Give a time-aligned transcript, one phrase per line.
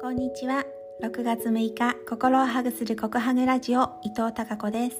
[0.00, 0.64] こんにちは。
[1.02, 4.96] 6月6日心をハグするココハグラジオ伊藤孝子です。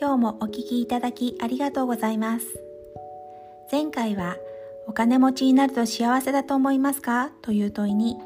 [0.00, 2.46] 今日もお聞きいただきありがとうございます。
[3.72, 4.36] 前回は
[4.86, 7.32] お金持ちになると幸せだと思いますか？
[7.42, 8.16] という問いに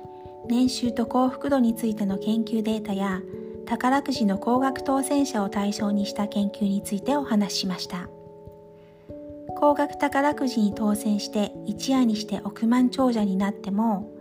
[0.47, 3.23] 年収と幸福度についての研究データや
[3.65, 8.11] 宝くじの高額当選者を対象にした研究についてお話ししました。
[9.57, 14.13] 高額宝くじに当選して一夜にして億万長者になっても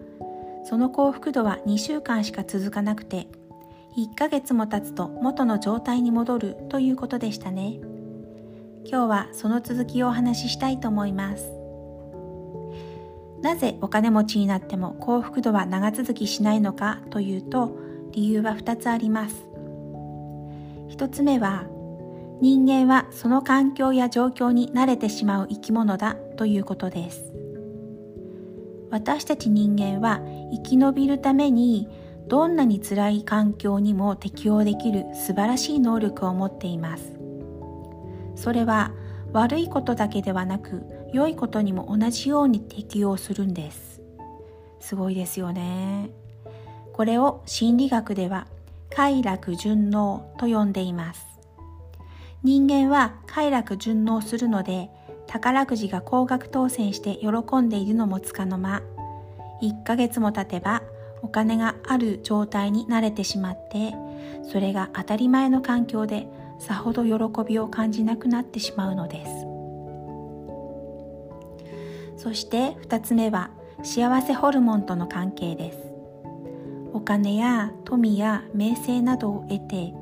[0.68, 3.28] その幸福度は2週間しか続かなくて
[3.96, 7.80] 1ヶ月も経つと元の状態に戻るということでしたね。
[8.84, 11.50] 今日はその続きをお話ししたいと思います。
[13.42, 17.78] なぜお金持ちになっても幸福度は長続きしないのかというと
[18.12, 19.48] 理由は2つあります。
[20.90, 21.64] 1つ目は
[22.42, 27.47] 人間はその環境や状況に慣れてしまう生き物だということです。
[28.90, 30.22] 私たち人間は
[30.52, 31.90] 生き延びるために
[32.28, 37.18] どんなに辛い環境にも適応できる素晴らしい能力を持っています。
[38.36, 38.92] それは
[39.34, 44.02] 悪いことだけではなく良いことにも同じように適応するんです。
[44.80, 46.10] すごいですよね。
[46.94, 48.48] これを心理学では
[48.90, 51.26] 快楽順応と呼んでいます。
[52.44, 54.90] 人間は快楽順応するので
[55.28, 58.82] 宝くじが高額当選して喜んでいるのもつかの間。
[59.62, 60.84] 1ヶ月も経てば
[61.22, 63.94] お金がある状態に慣れてしまって
[64.44, 66.28] それが当たり前の環境で
[66.60, 67.14] さほど喜
[67.48, 69.48] びを感じなくなってしまうのです。
[72.18, 73.52] そして2つ目は
[73.84, 75.80] 幸せホルモンとの関係です。
[76.94, 79.94] お金や富や名声などを得て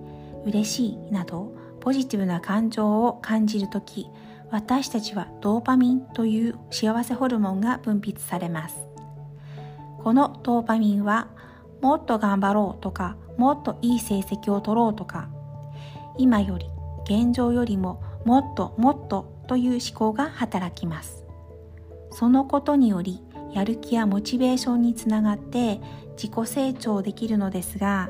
[0.46, 4.10] 嬉しいなどポジティブな感情を感じるとき
[4.56, 8.78] 私たちはドーパミンという幸せホルモンが分泌されます。
[10.02, 11.28] このドーパミンは
[11.82, 15.28] もっと頑張ろうとかもっといい成績を取ろうとか
[16.18, 16.68] 今より
[17.04, 21.26] 現状よりももっともっとという思考が働きます。
[22.12, 23.22] そのことにより
[23.52, 25.82] やる気やモチベーションにつながって
[26.16, 28.10] 自己成長できるのですが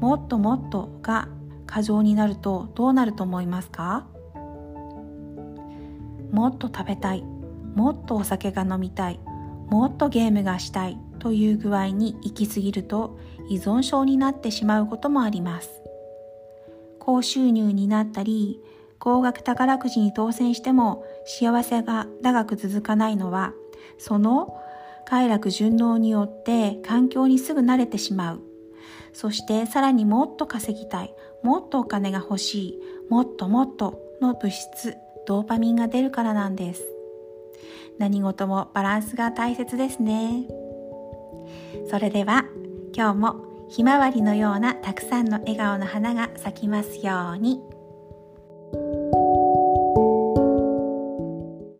[0.00, 1.28] もっともっとが
[1.66, 4.06] 過剰になるとどうなると思いますか？
[6.30, 7.22] もっと食べたい。
[7.74, 9.20] もっとお酒が飲みたい。
[9.68, 10.98] もっとゲームがしたい。
[11.18, 13.18] という具合に行き過ぎると
[13.48, 15.82] 依存症になってしまうこともあります。
[16.98, 18.60] 高収入になったり
[18.98, 23.54] 高額宝くじに当選しても幸せが長く続かないのは
[23.96, 24.60] その
[25.06, 28.42] 快楽順応によって環境にすぐ慣れてしまう。
[29.14, 31.14] そしてさらにもっと稼ぎたい。
[31.42, 32.80] もっとお金が欲しい。
[33.08, 34.96] もっともっとの物質。
[35.28, 36.82] ドーパミンが出るからなんです
[37.98, 40.46] 何事もバランスが大切ですね
[41.90, 42.46] それでは
[42.96, 47.60] 今日もひまわりのようなたくさんの笑顔の花が咲きますように。